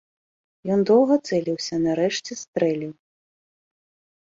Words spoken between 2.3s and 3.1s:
стрэліў.